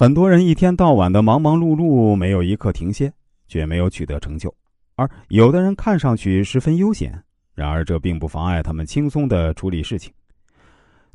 [0.00, 3.12] 很多人一天到晚的忙忙碌碌，没有一刻停歇，
[3.48, 4.48] 却没有取得成就；
[4.94, 7.20] 而有的人看上去十分悠闲，
[7.52, 10.14] 然而这并不妨碍他们轻松的处理事情。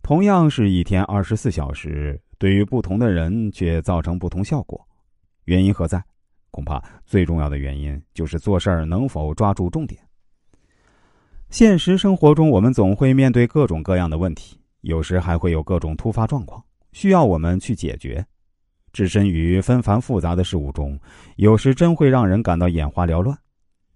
[0.01, 4.85] 同样是一天二十四小时，对于不同的人却造成不同效果。
[5.45, 6.03] 原因何在？
[6.51, 9.97] 恐怕最重要的原因就是做事儿能否抓住重点。
[11.49, 16.61] 现实生活中，我们总会面对各种各样的问题，有时还会有各种突发状况
[16.91, 18.25] 需要我们去解决。
[18.93, 20.97] 置身于纷繁复杂的事物中，
[21.35, 23.37] 有时真会让人感到眼花缭乱。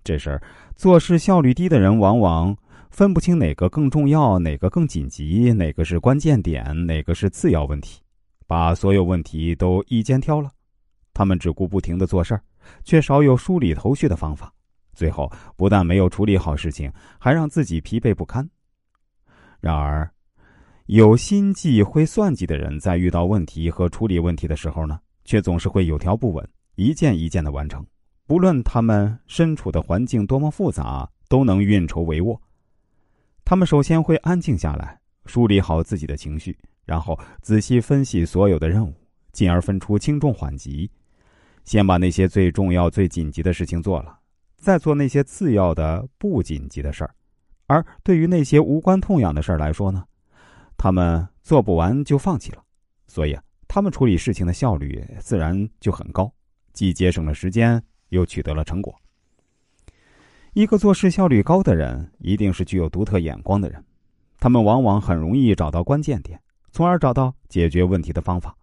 [0.04, 0.42] 这时，
[0.76, 2.58] 做事效率低的人往往
[2.90, 8.02] 分不清哪个更重要，哪个更紧急，哪个是关键点，哪个是次要问题，
[8.48, 10.50] 把所有问题都一肩挑了。
[11.14, 12.42] 他们只顾不停的做事儿，
[12.84, 14.52] 却少有梳理头绪的方法。
[14.94, 18.50] 最后，不但没有处理好事情，还让自己疲惫不堪。
[19.60, 20.10] 然而，
[20.88, 27.86] 有心计、会算计的人，在遇到问题和处理问题的时候呢，却总是会有条不紊，一件一件的完成。
[28.26, 32.40] 不论他们身处的环境多么复杂，都能运筹帷幄。
[33.44, 38.94] 他们首先会安静下来，梳理好自己的情绪，然后仔细分析所有的任务，
[39.34, 40.90] 进而分出轻重缓急，
[41.66, 44.18] 先把那些最重要、最紧急的事情做了，
[44.56, 47.14] 再做那些次要的、不紧急的事儿。
[47.66, 50.06] 而对于那些无关痛痒的事儿来说呢？
[50.78, 52.64] 他们做不完就放弃了，
[53.08, 56.32] 所以啊，他们处理事情的效率自然就很高，
[56.72, 58.96] 既节省了时间，又取得了成果。
[60.54, 63.84] 一个做事效率高的人，一定是具有独特眼光的人，
[64.40, 66.40] 他们往往很容易找到关键点，
[66.72, 68.56] 从而找到解决问题的方法。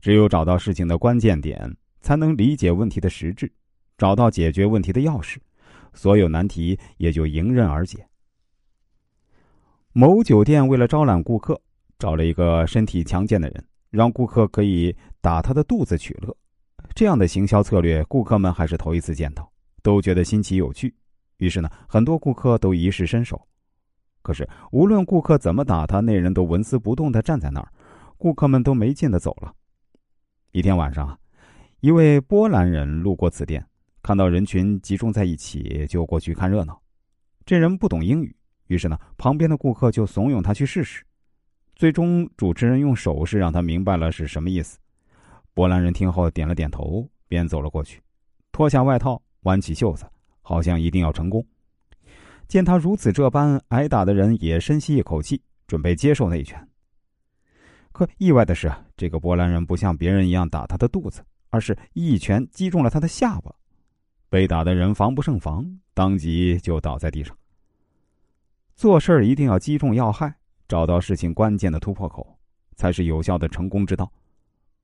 [0.00, 3.52] 只有找到事情的关键点，才能理解问题的实质，
[3.96, 5.38] 找到解决问题的钥匙，
[5.92, 8.06] 所有难题也就迎刃而解。
[9.92, 11.60] 某酒店为了招揽顾客，
[11.98, 16.36] 找了一个身体强健的人，让顾客可以打他的肚子取乐。
[16.94, 19.50] 这样的行销策略，顾客们还是头一次见到，
[19.82, 20.94] 都觉得新奇有趣。
[21.38, 23.40] 于是呢，很多顾客都一试身手。
[24.20, 27.72] 可是，无论顾客怎么打他，那人都纹丝不动的站在那儿，
[28.18, 29.54] 顾客们都没劲的走了。
[30.52, 31.18] 一天晚上啊，
[31.80, 33.64] 一位波兰人路过此店，
[34.02, 36.80] 看到人群集中在一起，就过去看热闹。
[37.46, 38.36] 这人不懂英语。
[38.68, 41.04] 于是呢，旁边的顾客就怂恿他去试试。
[41.74, 44.78] 最终，主持人用手势让他明白了是什么意思。
[45.54, 48.00] 波兰人听后点了点头，便走了过去，
[48.52, 50.06] 脱下外套，挽起袖子，
[50.42, 51.44] 好像一定要成功。
[52.46, 56.68] 见他如此这般，挨打的人也深吸一口气，准备接受那一拳。
[57.92, 63.54] 可意外的是，这个波兰人不像别人一样打他的肚子，而是一拳击中了他的下巴。
[64.28, 65.64] 被打的人防不胜防，
[65.94, 67.37] 当即就倒在地上。
[68.78, 70.32] 做事儿一定要击中要害，
[70.68, 72.24] 找到事情关键的突破口，
[72.76, 74.08] 才是有效的成功之道。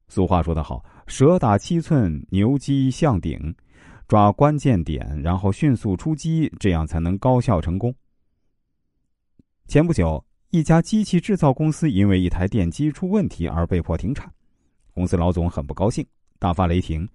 [0.08, 3.54] 俗话说得好：“蛇打七寸，牛击象顶。”
[4.08, 7.94] 抓关键点，然后迅速出击，这样才能高效成功。
[9.68, 14.28] 前不久，一家机器制造公司因为一台电机出问题而被迫停产，
[14.92, 16.04] 公司老总很不高兴，
[16.40, 17.08] 大发雷霆，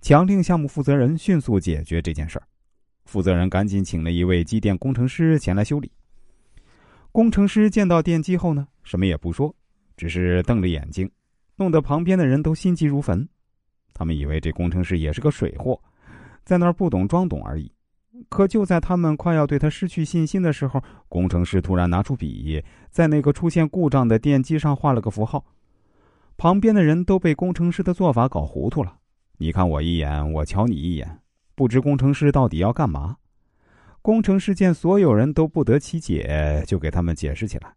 [0.00, 2.46] 强令项目负责人迅速解决这件事儿。
[3.04, 5.92] 负责人赶紧请了一位机电工程师前来修理。
[7.14, 9.54] 工程师见到电机后呢，什么也不说，
[9.96, 11.08] 只是瞪着眼睛，
[11.54, 13.28] 弄得旁边的人都心急如焚。
[13.92, 15.80] 他们以为这工程师也是个水货，
[16.42, 17.70] 在那儿不懂装懂而已。
[18.28, 22.60] 可就在他们快要对他失去信心的时候，工程师突然拿出笔，
[22.90, 25.44] 在那个出现故障的电机上画了个符号。
[26.36, 28.92] 旁边的人都被工程师的做法搞糊涂了，
[29.38, 31.20] 你看我一眼，我瞧你一眼，
[31.54, 33.18] 不知工程师到底要干嘛。
[34.04, 37.74] 工程师见所有人都不得其解，就给他们解释起来。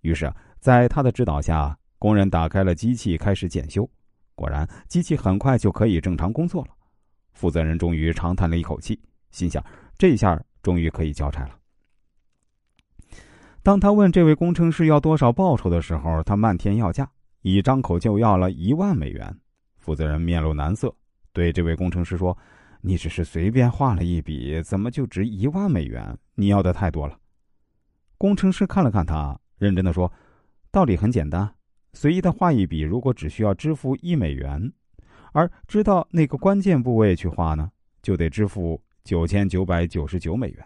[0.00, 3.86] 于是，在他的指导下，工人打开了机器，开始检修。
[4.34, 6.70] 果然，机器很快就可以正常工作了。
[7.34, 8.98] 负责人终于长叹了一口气，
[9.30, 9.62] 心想：
[9.98, 11.50] 这下终于可以交差了。
[13.62, 17.06] 当他问这位工程师要多少报酬的时候，他漫天要价，
[17.42, 19.38] 一张口就要了一万美元。
[19.76, 20.90] 负责人面露难色，
[21.34, 22.34] 对这位工程师说。
[22.86, 26.16] 你只是随便画了一笔，怎么就值一万美元？
[26.36, 27.18] 你要的太多了。
[28.16, 30.12] 工程师看了看他，认真的说
[30.70, 31.52] ：“道理很简单，
[31.94, 34.72] 随意的画一笔，如果只需要支付一美元，
[35.32, 37.72] 而知道那个关键部位去画呢，
[38.02, 40.64] 就得支付九千九百九十九美元。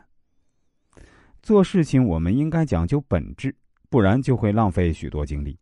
[1.41, 3.57] 做事情我们应该讲究本质，
[3.89, 5.59] 不然就会浪费许多精力。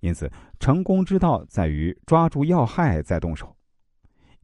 [0.00, 3.54] 因此，成功之道在于抓住要害再动手。”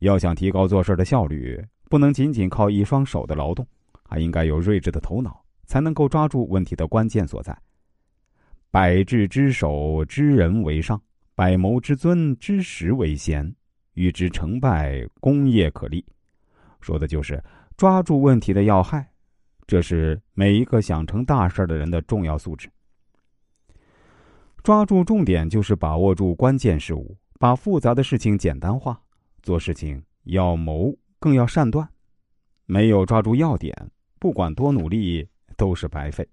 [0.00, 3.66] 要想提高做事的效率，不能仅仅靠一双手的劳动，
[4.04, 7.56] 还应该有睿智的头脑，才能够抓住问题的关键所在。
[8.70, 10.98] 百智之首，知人为上；
[11.34, 13.54] 百谋之尊，知时为先，
[13.94, 16.04] 欲知成败，功业可立。
[16.80, 17.42] 说的就是
[17.76, 19.08] 抓住问题的要害，
[19.66, 22.68] 这是每一个想成大事的人的重要素质。
[24.62, 29.00] 抓住重点，就是把握住关键事物，把复杂的事情简单化。
[29.46, 31.88] 做事情要谋，更要善断。
[32.64, 36.28] 没有抓住要点，不管多努力都是白费。